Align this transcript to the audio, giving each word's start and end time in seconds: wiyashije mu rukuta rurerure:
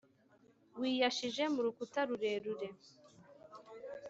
wiyashije 0.79 1.43
mu 1.53 1.59
rukuta 1.65 2.01
rurerure: 2.09 2.67